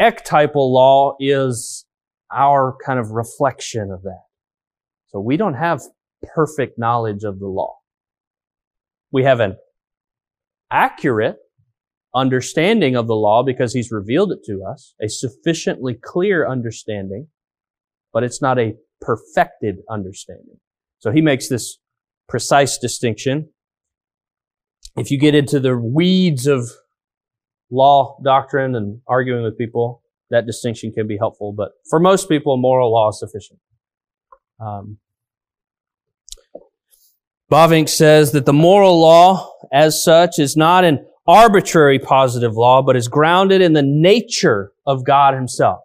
Ectypal 0.00 0.72
law 0.72 1.16
is 1.18 1.84
our 2.32 2.76
kind 2.84 3.00
of 3.00 3.10
reflection 3.10 3.90
of 3.90 4.02
that. 4.02 4.22
So 5.08 5.18
we 5.20 5.36
don't 5.36 5.54
have 5.54 5.82
perfect 6.34 6.78
knowledge 6.78 7.24
of 7.24 7.40
the 7.40 7.46
law. 7.46 7.76
We 9.10 9.24
have 9.24 9.40
an 9.40 9.56
accurate 10.70 11.38
understanding 12.14 12.96
of 12.96 13.06
the 13.06 13.14
law 13.14 13.42
because 13.42 13.72
he's 13.72 13.90
revealed 13.90 14.32
it 14.32 14.40
to 14.46 14.64
us, 14.64 14.94
a 15.00 15.08
sufficiently 15.08 15.94
clear 15.94 16.48
understanding, 16.48 17.28
but 18.12 18.22
it's 18.22 18.40
not 18.40 18.58
a 18.58 18.74
perfected 19.00 19.78
understanding. 19.90 20.58
So 20.98 21.10
he 21.10 21.20
makes 21.20 21.48
this 21.48 21.78
precise 22.28 22.78
distinction. 22.78 23.50
If 24.96 25.10
you 25.10 25.18
get 25.18 25.34
into 25.34 25.60
the 25.60 25.76
weeds 25.76 26.46
of 26.46 26.70
law 27.70 28.18
doctrine 28.24 28.74
and 28.74 29.00
arguing 29.06 29.44
with 29.44 29.58
people, 29.58 30.02
that 30.30 30.46
distinction 30.46 30.92
can 30.92 31.06
be 31.06 31.16
helpful. 31.16 31.52
But 31.52 31.72
for 31.88 32.00
most 32.00 32.28
people, 32.28 32.56
moral 32.56 32.92
law 32.92 33.10
is 33.10 33.18
sufficient. 33.18 33.60
Um, 34.60 34.98
Bavinck 37.50 37.88
says 37.88 38.32
that 38.32 38.44
the 38.44 38.52
moral 38.52 39.00
law, 39.00 39.50
as 39.72 40.02
such, 40.02 40.38
is 40.38 40.56
not 40.56 40.84
an 40.84 41.06
arbitrary 41.28 41.98
positive 41.98 42.56
law, 42.56 42.80
but 42.82 42.96
is 42.96 43.06
grounded 43.06 43.60
in 43.60 43.74
the 43.74 43.82
nature 43.82 44.72
of 44.86 45.04
God 45.04 45.34
himself. 45.34 45.80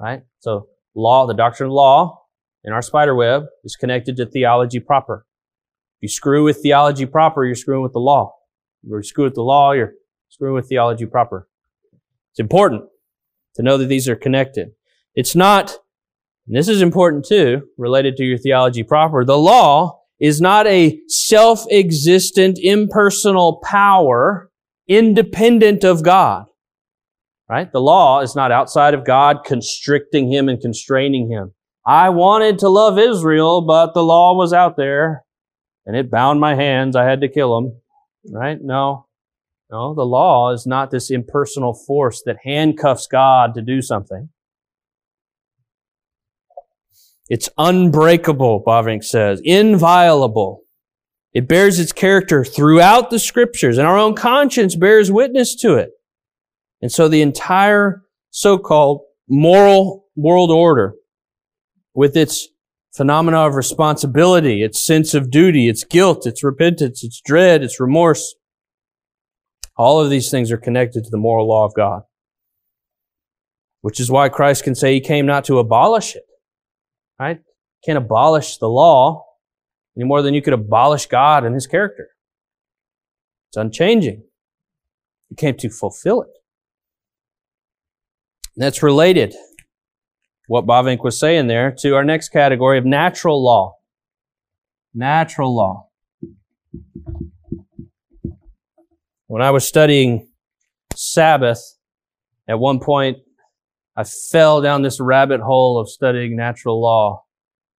Right? 0.00 0.22
So 0.40 0.68
law, 0.94 1.26
the 1.26 1.34
doctrine 1.34 1.68
of 1.68 1.74
law 1.74 2.22
in 2.64 2.72
our 2.72 2.82
spider 2.82 3.14
web 3.14 3.44
is 3.64 3.76
connected 3.76 4.16
to 4.16 4.26
theology 4.26 4.80
proper. 4.80 5.26
If 5.98 6.04
you 6.04 6.08
screw 6.08 6.42
with 6.42 6.62
theology 6.62 7.06
proper, 7.06 7.44
you're 7.44 7.54
screwing 7.54 7.82
with 7.82 7.92
the 7.92 8.00
law. 8.00 8.34
If 8.82 8.90
you 8.90 9.02
screw 9.02 9.24
with 9.24 9.34
the 9.34 9.42
law, 9.42 9.72
you're 9.72 9.92
screwing 10.30 10.54
with 10.54 10.68
theology 10.68 11.06
proper. 11.06 11.48
It's 12.32 12.40
important 12.40 12.84
to 13.56 13.62
know 13.62 13.76
that 13.76 13.86
these 13.86 14.08
are 14.08 14.16
connected. 14.16 14.70
It's 15.14 15.36
not, 15.36 15.76
and 16.46 16.56
this 16.56 16.68
is 16.68 16.80
important 16.80 17.26
too, 17.26 17.68
related 17.76 18.16
to 18.16 18.24
your 18.24 18.38
theology 18.38 18.82
proper. 18.82 19.24
The 19.24 19.36
law 19.36 20.00
is 20.18 20.40
not 20.40 20.66
a 20.66 20.98
self-existent 21.08 22.58
impersonal 22.58 23.60
power 23.62 24.48
independent 24.96 25.84
of 25.84 26.02
God. 26.02 26.46
Right? 27.48 27.70
The 27.70 27.80
law 27.80 28.20
is 28.20 28.34
not 28.34 28.52
outside 28.52 28.94
of 28.94 29.04
God 29.04 29.44
constricting 29.44 30.32
him 30.32 30.48
and 30.48 30.60
constraining 30.60 31.30
him. 31.30 31.52
I 31.84 32.08
wanted 32.10 32.58
to 32.60 32.68
love 32.68 32.98
Israel, 32.98 33.60
but 33.62 33.92
the 33.92 34.04
law 34.04 34.34
was 34.34 34.52
out 34.52 34.76
there 34.76 35.24
and 35.84 35.96
it 35.96 36.10
bound 36.10 36.40
my 36.40 36.54
hands. 36.54 36.96
I 36.96 37.04
had 37.04 37.20
to 37.20 37.28
kill 37.28 37.54
them. 37.54 37.80
Right? 38.30 38.58
No. 38.60 39.06
No, 39.70 39.94
the 39.94 40.04
law 40.04 40.50
is 40.52 40.66
not 40.66 40.90
this 40.90 41.10
impersonal 41.10 41.72
force 41.72 42.22
that 42.26 42.36
handcuffs 42.44 43.06
God 43.06 43.54
to 43.54 43.62
do 43.62 43.80
something. 43.80 44.28
It's 47.28 47.48
unbreakable, 47.56 48.62
Bavinck 48.64 49.02
says, 49.04 49.40
inviolable. 49.42 50.61
It 51.34 51.48
bears 51.48 51.78
its 51.78 51.92
character 51.92 52.44
throughout 52.44 53.10
the 53.10 53.18
scriptures, 53.18 53.78
and 53.78 53.86
our 53.86 53.96
own 53.96 54.14
conscience 54.14 54.76
bears 54.76 55.10
witness 55.10 55.54
to 55.56 55.74
it. 55.76 55.90
And 56.82 56.92
so 56.92 57.08
the 57.08 57.22
entire 57.22 58.02
so-called 58.30 59.02
moral 59.28 60.06
world 60.14 60.50
order, 60.50 60.94
with 61.94 62.16
its 62.16 62.48
phenomena 62.92 63.38
of 63.46 63.54
responsibility, 63.54 64.62
its 64.62 64.84
sense 64.84 65.14
of 65.14 65.30
duty, 65.30 65.68
its 65.68 65.84
guilt, 65.84 66.26
its 66.26 66.44
repentance, 66.44 67.02
its 67.02 67.20
dread, 67.24 67.62
its 67.62 67.80
remorse, 67.80 68.34
all 69.76 70.00
of 70.00 70.10
these 70.10 70.30
things 70.30 70.52
are 70.52 70.58
connected 70.58 71.04
to 71.04 71.10
the 71.10 71.16
moral 71.16 71.48
law 71.48 71.64
of 71.64 71.74
God. 71.74 72.02
Which 73.80 73.98
is 73.98 74.10
why 74.10 74.28
Christ 74.28 74.64
can 74.64 74.74
say 74.74 74.92
he 74.92 75.00
came 75.00 75.24
not 75.24 75.44
to 75.46 75.58
abolish 75.58 76.14
it. 76.14 76.24
Right? 77.18 77.40
Can't 77.84 77.98
abolish 77.98 78.58
the 78.58 78.68
law 78.68 79.24
any 79.96 80.04
more 80.04 80.22
than 80.22 80.34
you 80.34 80.42
could 80.42 80.54
abolish 80.54 81.06
God 81.06 81.44
and 81.44 81.54
his 81.54 81.66
character. 81.66 82.08
It's 83.50 83.56
unchanging. 83.56 84.22
You 85.28 85.36
came 85.36 85.56
to 85.58 85.68
fulfill 85.68 86.22
it. 86.22 86.30
And 88.54 88.62
that's 88.62 88.82
related, 88.82 89.34
what 90.46 90.66
Bavinck 90.66 91.02
was 91.02 91.18
saying 91.18 91.46
there, 91.46 91.74
to 91.78 91.94
our 91.94 92.04
next 92.04 92.30
category 92.30 92.78
of 92.78 92.84
natural 92.84 93.42
law. 93.42 93.76
Natural 94.94 95.54
law. 95.54 95.88
When 99.26 99.40
I 99.40 99.50
was 99.50 99.66
studying 99.66 100.28
Sabbath, 100.94 101.78
at 102.46 102.58
one 102.58 102.80
point, 102.80 103.18
I 103.96 104.04
fell 104.04 104.60
down 104.60 104.82
this 104.82 105.00
rabbit 105.00 105.40
hole 105.40 105.78
of 105.78 105.88
studying 105.88 106.36
natural 106.36 106.80
law 106.80 107.24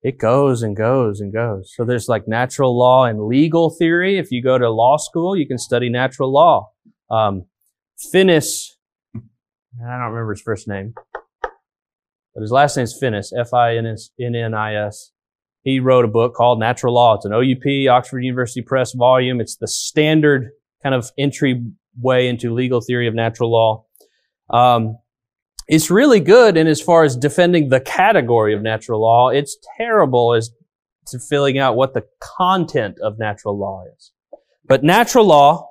it 0.04 0.20
goes 0.20 0.62
and 0.62 0.76
goes 0.76 1.22
and 1.22 1.32
goes. 1.32 1.74
So 1.76 1.86
there's 1.86 2.10
like 2.10 2.28
natural 2.28 2.78
law 2.78 3.06
and 3.06 3.26
legal 3.26 3.70
theory. 3.70 4.18
If 4.18 4.32
you 4.32 4.44
go 4.44 4.58
to 4.58 4.70
law 4.70 4.98
school, 4.98 5.36
you 5.36 5.48
can 5.48 5.58
study 5.58 5.90
natural 5.90 6.32
law. 6.32 6.72
Um, 7.10 7.46
Finnis, 8.14 8.72
I 9.16 9.20
don't 9.80 10.12
remember 10.12 10.34
his 10.34 10.42
first 10.42 10.68
name, 10.68 10.94
but 11.42 12.42
his 12.42 12.52
last 12.52 12.76
name 12.76 12.84
is 12.84 13.00
Finnis, 13.02 13.32
F-I-N-N-I-S. 13.36 15.12
He 15.64 15.80
wrote 15.80 16.04
a 16.04 16.10
book 16.10 16.34
called 16.34 16.60
Natural 16.60 16.94
Law. 16.94 17.16
It's 17.16 17.26
an 17.26 17.32
OUP, 17.32 17.90
Oxford 17.90 18.20
University 18.20 18.62
Press 18.62 18.92
volume. 18.94 19.40
It's 19.40 19.56
the 19.56 19.68
standard 19.68 20.50
kind 20.82 20.94
of 20.94 21.10
entry 21.18 21.64
way 21.98 22.28
into 22.28 22.54
legal 22.54 22.82
theory 22.82 23.08
of 23.08 23.14
natural 23.14 23.50
law. 23.50 23.86
Um, 24.50 24.98
it's 25.68 25.90
really 25.90 26.20
good 26.20 26.58
in 26.58 26.68
as 26.68 26.82
far 26.82 27.04
as 27.04 27.16
defending 27.16 27.70
the 27.70 27.80
category 27.80 28.54
of 28.54 28.62
natural 28.62 29.02
law. 29.02 29.30
It's 29.30 29.58
terrible 29.78 30.34
as 30.34 30.52
to 31.08 31.20
filling 31.20 31.58
out 31.58 31.76
what 31.76 31.94
the 31.94 32.06
content 32.20 32.98
of 33.00 33.20
natural 33.20 33.58
law 33.58 33.84
is. 33.96 34.12
But 34.66 34.84
natural 34.84 35.26
law 35.26 35.70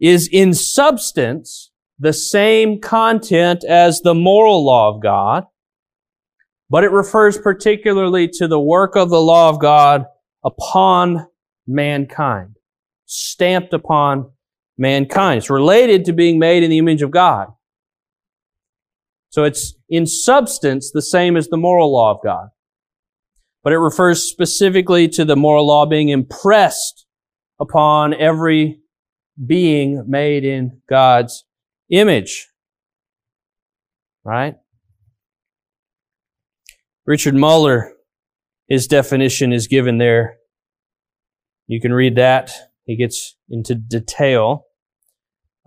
is 0.00 0.28
in 0.30 0.54
substance 0.54 1.70
the 1.98 2.12
same 2.12 2.80
content 2.80 3.64
as 3.64 4.00
the 4.00 4.14
moral 4.14 4.64
law 4.64 4.88
of 4.88 5.02
God, 5.02 5.44
but 6.70 6.84
it 6.84 6.92
refers 6.92 7.36
particularly 7.36 8.28
to 8.34 8.48
the 8.48 8.60
work 8.60 8.96
of 8.96 9.10
the 9.10 9.20
law 9.20 9.48
of 9.48 9.60
God 9.60 10.06
upon 10.44 11.26
mankind, 11.66 12.56
stamped 13.06 13.74
upon 13.74 14.30
mankind. 14.78 15.38
It's 15.38 15.50
related 15.50 16.06
to 16.06 16.12
being 16.12 16.38
made 16.38 16.62
in 16.62 16.70
the 16.70 16.78
image 16.78 17.02
of 17.02 17.10
God. 17.10 17.48
So 19.30 19.44
it's 19.44 19.74
in 19.88 20.06
substance 20.06 20.90
the 20.92 21.02
same 21.02 21.36
as 21.36 21.48
the 21.48 21.56
moral 21.56 21.92
law 21.92 22.10
of 22.12 22.18
God. 22.22 22.48
but 23.62 23.72
it 23.72 23.78
refers 23.78 24.22
specifically 24.22 25.08
to 25.08 25.24
the 25.24 25.36
moral 25.36 25.66
law 25.66 25.86
being 25.86 26.08
impressed 26.08 27.06
upon 27.60 28.14
every 28.14 28.80
being 29.46 30.04
made 30.08 30.44
in 30.44 30.80
God's 30.88 31.44
image. 31.90 32.48
Right? 34.24 34.54
Richard 37.06 37.34
Muller, 37.34 37.92
his 38.68 38.86
definition 38.86 39.52
is 39.52 39.66
given 39.66 39.98
there. 39.98 40.36
You 41.66 41.80
can 41.80 41.92
read 41.92 42.16
that. 42.16 42.50
He 42.84 42.96
gets 42.96 43.36
into 43.48 43.74
detail. 43.74 44.66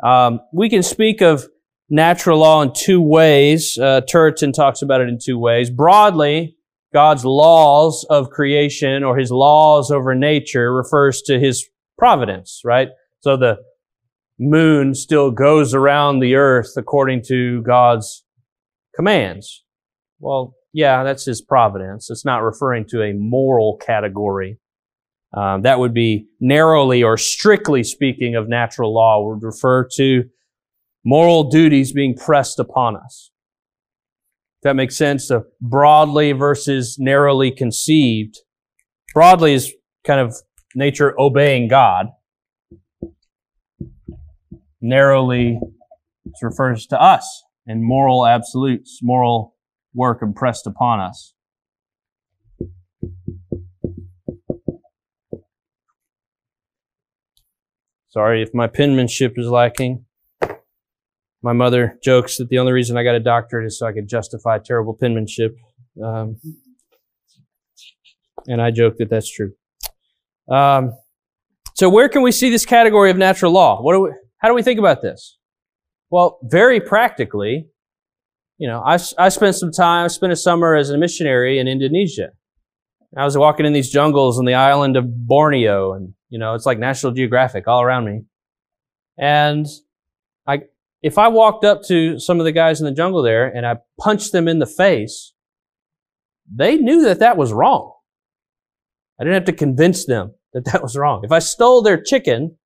Um, 0.03 0.39
we 0.51 0.69
can 0.69 0.83
speak 0.83 1.21
of 1.21 1.47
natural 1.89 2.39
law 2.39 2.61
in 2.61 2.71
two 2.75 3.01
ways. 3.01 3.77
Uh, 3.77 4.01
Turretin 4.01 4.53
talks 4.53 4.81
about 4.81 5.01
it 5.01 5.09
in 5.09 5.17
two 5.23 5.37
ways. 5.37 5.69
Broadly, 5.69 6.55
God's 6.93 7.25
laws 7.25 8.05
of 8.09 8.29
creation 8.29 9.03
or 9.03 9.17
his 9.17 9.31
laws 9.31 9.91
over 9.91 10.13
nature 10.13 10.73
refers 10.73 11.21
to 11.23 11.39
his 11.39 11.67
providence, 11.97 12.61
right? 12.63 12.89
So 13.21 13.37
the 13.37 13.57
moon 14.39 14.93
still 14.93 15.31
goes 15.31 15.73
around 15.73 16.19
the 16.19 16.35
earth 16.35 16.73
according 16.77 17.23
to 17.27 17.61
God's 17.63 18.23
commands. 18.95 19.63
Well, 20.19 20.55
yeah, 20.73 21.03
that's 21.03 21.25
his 21.25 21.41
providence. 21.41 22.09
It's 22.09 22.25
not 22.25 22.43
referring 22.43 22.85
to 22.89 23.03
a 23.03 23.13
moral 23.13 23.77
category. 23.77 24.59
Um, 25.35 25.63
that 25.63 25.79
would 25.79 25.93
be 25.93 26.27
narrowly 26.39 27.03
or 27.03 27.17
strictly 27.17 27.83
speaking 27.83 28.35
of 28.35 28.47
natural 28.47 28.93
law 28.93 29.27
would 29.27 29.43
refer 29.43 29.87
to 29.95 30.25
moral 31.03 31.49
duties 31.49 31.91
being 31.91 32.15
pressed 32.15 32.59
upon 32.59 32.95
us. 32.95 33.31
That 34.63 34.75
makes 34.75 34.95
sense. 34.95 35.27
So 35.27 35.45
broadly 35.61 36.31
versus 36.31 36.97
narrowly 36.97 37.51
conceived. 37.51 38.39
Broadly 39.13 39.53
is 39.53 39.73
kind 40.05 40.21
of 40.21 40.35
nature 40.75 41.19
obeying 41.19 41.67
God. 41.67 42.07
Narrowly 44.81 45.59
refers 46.41 46.87
to 46.87 47.01
us 47.01 47.43
and 47.67 47.83
moral 47.83 48.25
absolutes, 48.25 48.99
moral 49.01 49.55
work 49.93 50.19
impressed 50.21 50.67
upon 50.67 50.99
us. 50.99 51.33
Sorry 58.09 58.43
if 58.43 58.53
my 58.53 58.67
penmanship 58.67 59.33
is 59.37 59.47
lacking. 59.47 60.05
My 61.43 61.53
mother 61.53 61.99
jokes 62.01 62.37
that 62.37 62.47
the 62.47 62.57
only 62.57 62.71
reason 62.71 62.97
I 62.97 63.03
got 63.03 63.15
a 63.15 63.19
doctorate 63.19 63.65
is 63.65 63.77
so 63.77 63.85
I 63.85 63.91
could 63.91 64.07
justify 64.07 64.59
terrible 64.59 64.97
penmanship. 64.99 65.55
Um, 66.01 66.37
and 68.47 68.61
I 68.61 68.71
joke 68.71 68.95
that 68.97 69.09
that's 69.09 69.29
true. 69.29 69.53
Um, 70.49 70.93
so 71.75 71.89
where 71.89 72.07
can 72.07 72.21
we 72.21 72.31
see 72.31 72.49
this 72.49 72.65
category 72.65 73.11
of 73.11 73.17
natural 73.17 73.51
law? 73.51 73.81
What 73.81 73.93
do 73.93 73.99
we, 74.01 74.11
how 74.37 74.47
do 74.47 74.53
we 74.53 74.63
think 74.63 74.79
about 74.79 75.01
this? 75.01 75.37
Well, 76.09 76.39
very 76.43 76.79
practically, 76.79 77.67
you 78.57 78.67
know, 78.67 78.81
I, 78.81 78.97
I 79.17 79.29
spent 79.29 79.55
some 79.55 79.71
time, 79.71 80.05
I 80.05 80.07
spent 80.07 80.31
a 80.31 80.37
summer 80.37 80.75
as 80.75 80.91
a 80.91 80.97
missionary 80.97 81.59
in 81.59 81.67
Indonesia. 81.67 82.29
I 83.17 83.25
was 83.25 83.37
walking 83.37 83.65
in 83.65 83.73
these 83.73 83.91
jungles 83.91 84.39
on 84.39 84.45
the 84.45 84.55
island 84.55 84.95
of 84.95 85.27
Borneo 85.27 85.93
and, 85.93 86.13
you 86.29 86.39
know, 86.39 86.55
it's 86.55 86.65
like 86.65 86.79
National 86.79 87.11
Geographic 87.11 87.67
all 87.67 87.81
around 87.81 88.05
me. 88.05 88.21
And 89.17 89.67
I, 90.47 90.61
if 91.03 91.17
I 91.17 91.27
walked 91.27 91.65
up 91.65 91.83
to 91.83 92.17
some 92.17 92.39
of 92.39 92.45
the 92.45 92.53
guys 92.53 92.79
in 92.79 92.85
the 92.85 92.91
jungle 92.91 93.21
there 93.21 93.45
and 93.45 93.65
I 93.65 93.75
punched 93.99 94.31
them 94.31 94.47
in 94.47 94.59
the 94.59 94.65
face, 94.65 95.33
they 96.51 96.77
knew 96.77 97.03
that 97.03 97.19
that 97.19 97.35
was 97.35 97.51
wrong. 97.51 97.93
I 99.19 99.25
didn't 99.25 99.35
have 99.35 99.45
to 99.45 99.53
convince 99.53 100.05
them 100.05 100.33
that 100.53 100.65
that 100.65 100.81
was 100.81 100.95
wrong. 100.95 101.21
If 101.23 101.31
I 101.31 101.39
stole 101.39 101.81
their 101.81 102.01
chicken, 102.01 102.57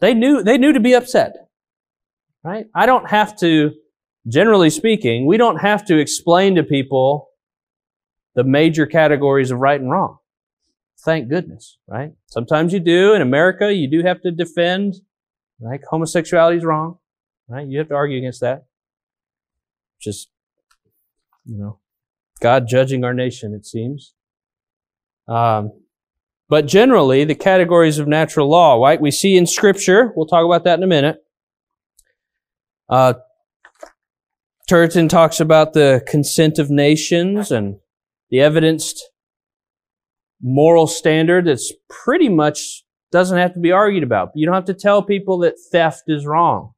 they 0.00 0.12
knew, 0.12 0.42
they 0.42 0.58
knew 0.58 0.72
to 0.72 0.80
be 0.80 0.92
upset. 0.92 1.34
Right? 2.42 2.66
I 2.74 2.84
don't 2.84 3.08
have 3.08 3.38
to, 3.38 3.70
generally 4.26 4.68
speaking, 4.68 5.26
we 5.26 5.36
don't 5.36 5.58
have 5.58 5.84
to 5.86 5.98
explain 5.98 6.56
to 6.56 6.64
people 6.64 7.28
the 8.34 8.44
major 8.44 8.86
categories 8.86 9.52
of 9.52 9.60
right 9.60 9.80
and 9.80 9.90
wrong. 9.90 10.18
Thank 11.04 11.28
goodness, 11.28 11.78
right? 11.86 12.12
Sometimes 12.26 12.72
you 12.72 12.80
do. 12.80 13.14
In 13.14 13.22
America, 13.22 13.72
you 13.72 13.88
do 13.88 14.02
have 14.06 14.20
to 14.22 14.32
defend, 14.32 14.94
like 15.60 15.82
homosexuality 15.88 16.58
is 16.58 16.64
wrong. 16.64 16.98
Right? 17.48 17.66
You 17.66 17.78
have 17.78 17.88
to 17.88 17.94
argue 17.94 18.18
against 18.18 18.40
that. 18.40 18.64
Just, 20.00 20.30
you 21.44 21.58
know, 21.58 21.78
God 22.40 22.66
judging 22.66 23.04
our 23.04 23.14
nation, 23.14 23.54
it 23.54 23.66
seems. 23.66 24.14
Um, 25.28 25.72
but 26.48 26.66
generally, 26.66 27.24
the 27.24 27.34
categories 27.34 27.98
of 27.98 28.06
natural 28.06 28.50
law, 28.50 28.82
right? 28.82 29.00
We 29.00 29.10
see 29.10 29.36
in 29.36 29.46
Scripture, 29.46 30.12
we'll 30.14 30.26
talk 30.26 30.44
about 30.44 30.64
that 30.64 30.78
in 30.78 30.82
a 30.82 30.88
minute. 30.88 31.24
Uh, 32.88 33.14
Turretin 34.68 35.08
talks 35.08 35.40
about 35.40 35.72
the 35.72 36.02
consent 36.06 36.58
of 36.58 36.70
nations 36.70 37.50
and 37.50 37.76
the 38.30 38.40
evidenced 38.40 39.10
moral 40.42 40.86
standard 40.86 41.46
that's 41.46 41.72
pretty 41.88 42.28
much 42.28 42.84
doesn't 43.10 43.38
have 43.38 43.54
to 43.54 43.60
be 43.60 43.72
argued 43.72 44.02
about. 44.02 44.30
You 44.34 44.44
don't 44.44 44.54
have 44.54 44.64
to 44.66 44.74
tell 44.74 45.02
people 45.02 45.38
that 45.38 45.54
theft 45.70 46.04
is 46.08 46.26
wrong 46.26 46.73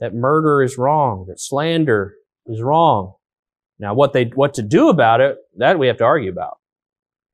that 0.00 0.14
murder 0.14 0.62
is 0.62 0.78
wrong, 0.78 1.26
that 1.28 1.38
slander 1.38 2.14
is 2.46 2.62
wrong. 2.62 3.14
Now, 3.78 3.94
what 3.94 4.12
they, 4.12 4.24
what 4.34 4.54
to 4.54 4.62
do 4.62 4.88
about 4.88 5.20
it, 5.20 5.36
that 5.56 5.78
we 5.78 5.86
have 5.86 5.98
to 5.98 6.04
argue 6.04 6.30
about. 6.30 6.58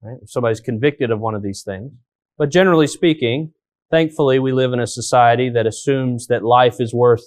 Right? 0.03 0.19
If 0.23 0.31
somebody's 0.31 0.61
convicted 0.61 1.11
of 1.11 1.21
one 1.21 1.35
of 1.35 1.43
these 1.43 1.63
things. 1.63 1.93
But 2.39 2.51
generally 2.51 2.87
speaking, 2.87 3.53
thankfully, 3.91 4.39
we 4.39 4.53
live 4.53 4.73
in 4.73 4.81
a 4.81 4.87
society 4.87 5.49
that 5.51 5.67
assumes 5.67 6.27
that 6.27 6.45
life 6.45 6.81
is 6.81 6.93
worth, 6.93 7.25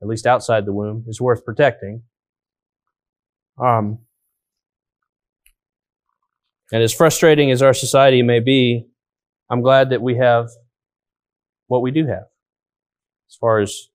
at 0.00 0.08
least 0.08 0.26
outside 0.26 0.66
the 0.66 0.72
womb, 0.72 1.04
is 1.08 1.20
worth 1.20 1.44
protecting. 1.44 2.02
Um, 3.58 3.98
and 6.72 6.82
as 6.82 6.94
frustrating 6.94 7.50
as 7.50 7.62
our 7.62 7.74
society 7.74 8.22
may 8.22 8.40
be, 8.40 8.86
I'm 9.50 9.60
glad 9.60 9.90
that 9.90 10.00
we 10.00 10.16
have 10.16 10.48
what 11.66 11.82
we 11.82 11.90
do 11.90 12.06
have 12.06 12.26
as 13.28 13.36
far 13.40 13.60
as 13.60 13.88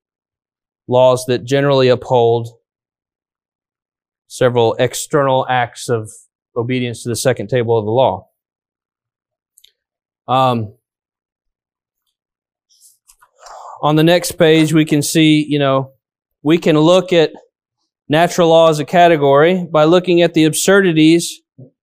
laws 0.88 1.24
that 1.26 1.44
generally 1.44 1.88
uphold 1.88 2.48
several 4.28 4.74
external 4.78 5.46
acts 5.48 5.88
of 5.88 6.10
obedience 6.56 7.02
to 7.02 7.08
the 7.08 7.16
second 7.16 7.48
table 7.48 7.78
of 7.78 7.84
the 7.84 7.90
law. 7.90 8.28
Um, 10.28 10.74
on 13.82 13.96
the 13.96 14.04
next 14.04 14.32
page, 14.32 14.72
we 14.72 14.84
can 14.84 15.02
see, 15.02 15.44
you 15.46 15.58
know, 15.58 15.92
we 16.42 16.58
can 16.58 16.78
look 16.78 17.12
at 17.12 17.32
natural 18.08 18.48
law 18.48 18.68
as 18.70 18.78
a 18.78 18.84
category 18.84 19.64
by 19.64 19.84
looking 19.84 20.22
at 20.22 20.34
the 20.34 20.44
absurdities 20.44 21.40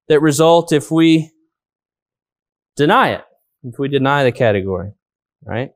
that 0.07 0.21
result 0.21 0.71
if 0.71 0.91
we 0.91 1.31
deny 2.75 3.11
it, 3.11 3.23
if 3.63 3.77
we 3.77 3.87
deny 3.87 4.23
the 4.23 4.31
category, 4.31 4.91
right? 5.43 5.71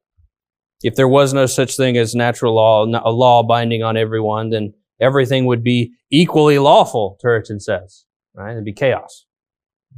If 0.84 0.96
there 0.96 1.08
was 1.08 1.34
no 1.34 1.46
such 1.46 1.76
thing 1.76 1.98
as 1.98 2.14
natural 2.14 2.54
law, 2.54 2.86
a 2.86 3.12
law 3.12 3.44
binding 3.44 3.84
on 3.84 3.98
everyone, 3.98 4.52
then 4.52 4.74
everything 5.00 5.46
would 5.46 5.64
be 5.64 5.94
equally 6.12 6.60
lawful, 6.60 7.18
Turretin 7.24 7.62
says. 7.62 8.06
Right? 8.36 8.52
It'd 8.52 8.66
be 8.66 8.74
chaos. 8.74 9.26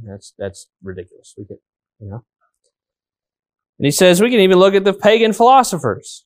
That's 0.02 0.32
that's 0.38 0.68
ridiculous. 0.82 1.34
We 1.36 1.44
could, 1.44 1.58
you 1.98 2.08
know. 2.08 2.24
And 3.78 3.86
he 3.86 3.90
says 3.90 4.20
we 4.20 4.30
can 4.30 4.40
even 4.40 4.58
look 4.58 4.74
at 4.74 4.84
the 4.84 4.94
pagan 4.94 5.32
philosophers. 5.32 6.24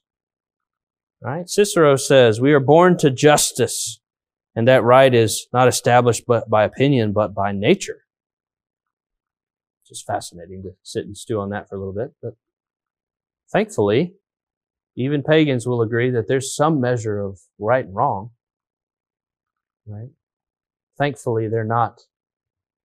Right? 1.20 1.48
Cicero 1.48 1.96
says 1.96 2.40
we 2.40 2.52
are 2.52 2.60
born 2.60 2.96
to 2.98 3.10
justice, 3.10 4.00
and 4.54 4.68
that 4.68 4.84
right 4.84 5.12
is 5.12 5.48
not 5.52 5.66
established 5.66 6.24
but 6.26 6.48
by 6.48 6.64
opinion, 6.64 7.12
but 7.12 7.34
by 7.34 7.50
nature. 7.50 8.04
Just 9.88 10.06
fascinating 10.06 10.62
to 10.62 10.74
sit 10.82 11.06
and 11.06 11.16
stew 11.16 11.40
on 11.40 11.50
that 11.50 11.68
for 11.68 11.74
a 11.74 11.78
little 11.78 11.94
bit. 11.94 12.12
But 12.22 12.34
thankfully, 13.52 14.14
even 14.96 15.22
pagans 15.22 15.66
will 15.66 15.82
agree 15.82 16.10
that 16.10 16.28
there's 16.28 16.54
some 16.54 16.80
measure 16.80 17.20
of 17.20 17.40
right 17.58 17.84
and 17.84 17.94
wrong. 17.94 18.30
Right? 19.86 20.10
Thankfully, 20.98 21.48
they're 21.48 21.64
not 21.64 22.00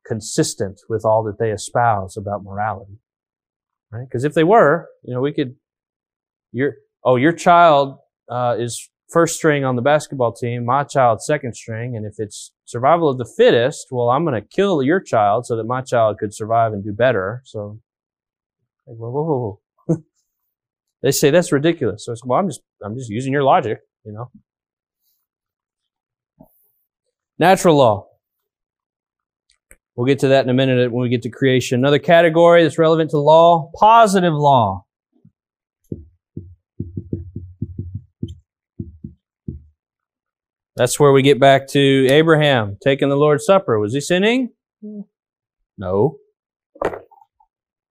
consistent 0.06 0.80
with 0.88 1.04
all 1.04 1.24
that 1.24 1.38
they 1.38 1.52
espouse 1.52 2.15
about 2.17 2.43
morality. 2.43 3.00
Right? 3.91 4.06
Because 4.10 4.24
if 4.24 4.34
they 4.34 4.43
were, 4.43 4.88
you 5.04 5.13
know, 5.13 5.22
we 5.22 5.34
could, 5.34 5.56
your, 6.52 6.76
oh, 7.04 7.17
your 7.17 7.34
child, 7.34 7.98
uh, 8.30 8.56
is 8.58 8.89
first 9.10 9.36
string 9.36 9.63
on 9.63 9.76
the 9.76 9.82
basketball 9.82 10.34
team, 10.34 10.65
my 10.65 10.84
child 10.84 11.22
second 11.22 11.56
string, 11.56 11.96
and 11.96 12.06
if 12.06 12.15
it's 12.17 12.52
survival 12.65 13.10
of 13.10 13.17
the 13.17 13.32
fittest, 13.38 13.88
well, 13.91 14.10
I'm 14.10 14.26
going 14.26 14.41
to 14.41 14.48
kill 14.48 14.84
your 14.84 15.00
child 15.00 15.46
so 15.46 15.56
that 15.56 15.65
my 15.65 15.82
child 15.82 16.17
could 16.20 16.34
survive 16.34 16.74
and 16.74 16.84
do 16.84 16.91
better. 16.91 17.41
So, 17.46 17.80
whoa, 18.86 19.10
whoa, 19.10 19.24
whoa, 19.24 19.60
they 21.02 21.12
say 21.12 21.30
that's 21.30 21.52
ridiculous. 21.52 22.06
So 22.06 22.12
I 22.12 22.16
said, 22.16 22.26
well, 22.26 22.40
I'm 22.40 22.48
just, 22.48 22.62
I'm 22.84 22.96
just 22.96 23.10
using 23.10 23.32
your 23.32 23.44
logic, 23.44 23.80
you 24.04 24.14
know. 24.14 24.32
Natural 27.40 27.76
law. 27.76 28.08
We'll 29.96 30.08
get 30.08 30.20
to 30.20 30.28
that 30.30 30.44
in 30.44 30.50
a 30.50 30.54
minute 30.54 30.92
when 30.92 31.02
we 31.02 31.10
get 31.10 31.24
to 31.24 31.30
creation. 31.30 31.80
Another 31.80 32.00
category 32.00 32.64
that's 32.64 32.78
relevant 32.78 33.12
to 33.12 33.20
law, 33.20 33.72
positive 33.76 34.34
law. 34.34 34.86
That's 40.76 41.00
where 41.00 41.12
we 41.12 41.24
get 41.24 41.40
back 41.40 41.68
to 41.70 42.08
Abraham 42.12 42.78
taking 42.84 43.10
the 43.10 43.16
Lord's 43.16 43.46
Supper. 43.46 43.80
Was 43.80 43.96
he 43.96 44.02
sinning? 44.02 44.52
No. 45.78 46.18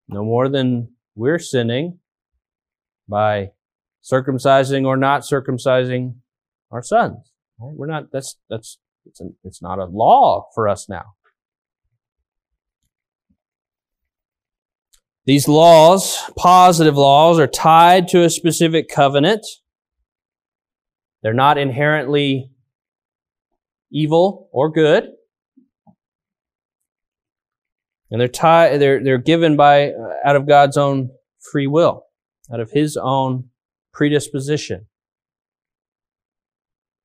No 0.09 0.25
more 0.25 0.49
than 0.49 0.92
we're 1.16 1.40
sinning 1.40 1.99
by 3.09 3.51
circumcising 4.05 4.87
or 4.87 4.97
not 4.97 5.23
circumcising 5.23 6.14
our 6.71 6.83
sons. 6.83 7.19
We're 7.59 7.87
not, 7.87 8.12
that's, 8.12 8.37
that's, 8.51 8.79
it's, 9.07 9.21
a, 9.21 9.29
it's 9.45 9.62
not 9.62 9.79
a 9.79 9.85
law 9.85 10.49
for 10.55 10.69
us 10.69 10.88
now. 10.88 11.14
These 15.25 15.49
laws, 15.49 16.19
positive 16.37 16.97
laws, 16.97 17.40
are 17.40 17.49
tied 17.49 18.07
to 18.09 18.23
a 18.23 18.31
specific 18.31 18.88
covenant. 18.88 19.45
They're 21.23 21.35
not 21.35 21.59
inherently 21.59 22.51
evil 23.90 24.49
or 24.53 24.71
good. 24.71 25.09
And 28.09 28.21
they're 28.21 28.29
tied, 28.29 28.81
they're, 28.81 29.03
they're 29.03 29.19
given 29.19 29.57
by, 29.57 29.90
out 30.25 30.37
of 30.37 30.47
God's 30.47 30.77
own 30.77 31.11
free 31.51 31.66
will, 31.66 32.06
out 32.52 32.61
of 32.61 32.70
His 32.70 32.96
own 32.96 33.50
predisposition. 33.92 34.87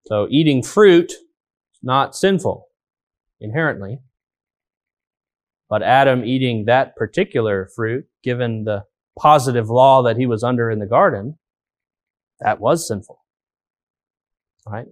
So 0.08 0.28
eating 0.30 0.64
fruit 0.64 1.12
is 1.12 1.80
not 1.82 2.16
sinful 2.16 2.68
inherently. 3.40 4.00
But 5.70 5.84
Adam 5.84 6.26
eating 6.26 6.66
that 6.66 6.98
particular 6.98 7.70
fruit, 7.74 8.06
given 8.24 8.66
the 8.66 8.84
positive 9.18 9.70
law 9.70 10.04
that 10.04 10.18
he 10.18 10.26
was 10.26 10.44
under 10.44 10.70
in 10.70 10.80
the 10.80 10.86
garden, 10.86 11.38
that 12.42 12.60
was 12.60 12.86
sinful. 12.86 13.20
Right? 14.68 14.88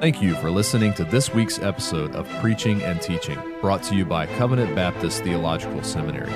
Thank 0.00 0.22
you 0.22 0.34
for 0.36 0.50
listening 0.50 0.94
to 0.94 1.04
this 1.04 1.34
week's 1.34 1.58
episode 1.58 2.14
of 2.14 2.28
Preaching 2.40 2.82
and 2.82 3.02
Teaching, 3.02 3.38
brought 3.60 3.82
to 3.84 3.96
you 3.96 4.04
by 4.04 4.26
Covenant 4.26 4.76
Baptist 4.76 5.24
Theological 5.24 5.82
Seminary. 5.82 6.30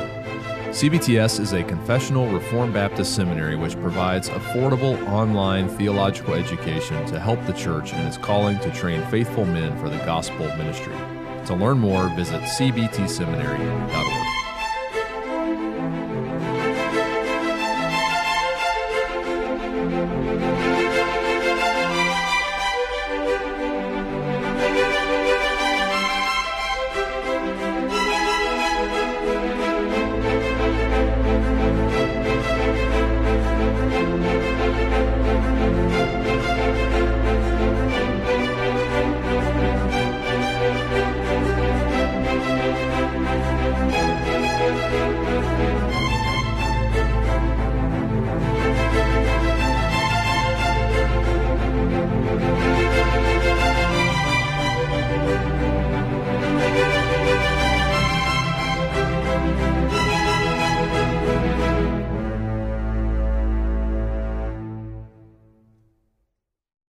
CBTS 0.70 1.40
is 1.40 1.52
a 1.52 1.64
confessional 1.64 2.28
Reformed 2.28 2.72
Baptist 2.72 3.16
seminary 3.16 3.56
which 3.56 3.74
provides 3.80 4.28
affordable 4.28 5.04
online 5.08 5.68
theological 5.68 6.34
education 6.34 7.04
to 7.06 7.18
help 7.18 7.44
the 7.46 7.52
church 7.52 7.92
in 7.92 7.98
its 8.06 8.16
calling 8.16 8.56
to 8.60 8.70
train 8.70 9.04
faithful 9.08 9.44
men 9.44 9.76
for 9.80 9.88
the 9.88 9.98
gospel 10.06 10.46
ministry. 10.56 10.94
To 11.46 11.56
learn 11.56 11.80
more, 11.80 12.08
visit 12.10 12.40
cbtseminary.org. 12.42 14.29